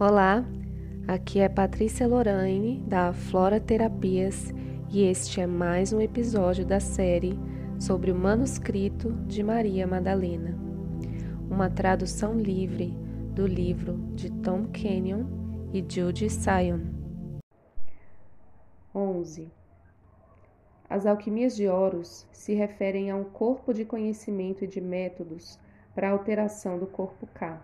[0.00, 0.42] Olá,
[1.06, 4.50] aqui é Patrícia Lorraine da Flora Terapias
[4.88, 7.38] e este é mais um episódio da série
[7.78, 10.58] sobre o manuscrito de Maria Madalena,
[11.50, 12.96] uma tradução livre
[13.34, 15.26] do livro de Tom Kenyon
[15.70, 16.80] e Judy Sion.
[18.94, 19.52] 11.
[20.88, 25.58] As alquimias de Horus se referem a um corpo de conhecimento e de métodos
[25.94, 27.60] para a alteração do corpo K.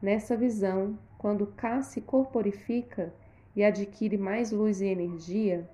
[0.00, 3.12] Nessa visão, quando K se corporifica
[3.56, 5.68] e adquire mais luz e energia,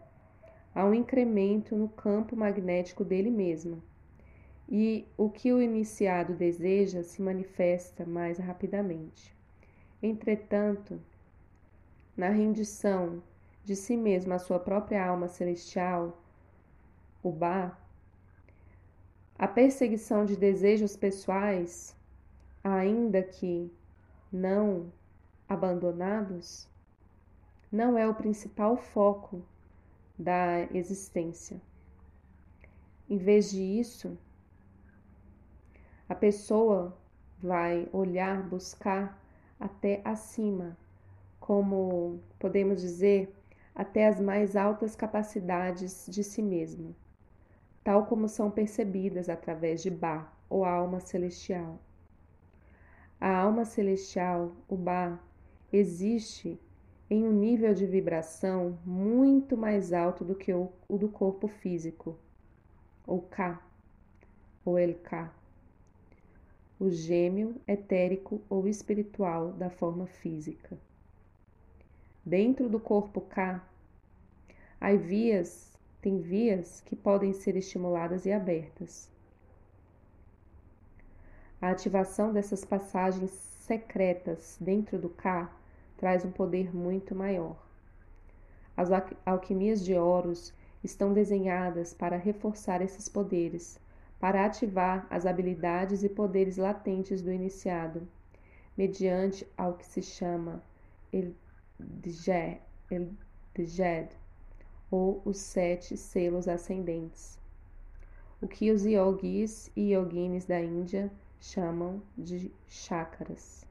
[0.74, 3.82] há um incremento no campo magnético dele mesmo.
[4.66, 9.36] E o que o iniciado deseja se manifesta mais rapidamente.
[10.02, 10.98] Entretanto,
[12.16, 13.22] na rendição
[13.62, 16.18] de si mesmo à sua própria alma celestial,
[17.22, 17.78] o Ba,
[19.38, 21.94] a perseguição de desejos pessoais,
[22.62, 23.70] ainda que
[24.34, 24.92] não
[25.48, 26.68] abandonados,
[27.70, 29.44] não é o principal foco
[30.18, 31.60] da existência.
[33.08, 34.18] Em vez disso,
[36.08, 36.98] a pessoa
[37.38, 39.22] vai olhar, buscar
[39.60, 40.76] até acima,
[41.38, 43.32] como podemos dizer,
[43.72, 46.92] até as mais altas capacidades de si mesmo,
[47.84, 51.78] tal como são percebidas através de Ba, ou alma celestial.
[53.26, 55.18] A alma celestial, o Ba,
[55.72, 56.60] existe
[57.08, 62.18] em um nível de vibração muito mais alto do que o, o do corpo físico,
[63.06, 63.58] ou K,
[64.62, 65.32] ou El K,
[66.78, 70.76] o gêmeo etérico ou espiritual da forma física.
[72.22, 73.66] Dentro do corpo K,
[74.78, 79.13] há vias, tem vias que podem ser estimuladas e abertas.
[81.64, 85.50] A ativação dessas passagens secretas dentro do K
[85.96, 87.56] traz um poder muito maior.
[88.76, 88.90] As
[89.24, 93.80] alquimias de Horus estão desenhadas para reforçar esses poderes,
[94.20, 98.06] para ativar as habilidades e poderes latentes do iniciado,
[98.76, 100.62] mediante ao que se chama
[101.10, 101.32] El
[101.80, 102.60] Djed,
[104.90, 107.38] ou os sete selos ascendentes,
[108.42, 111.10] o que os yogis e yoginis da Índia
[111.44, 113.66] chamam de chakras.